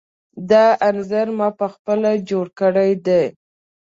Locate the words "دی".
3.05-3.23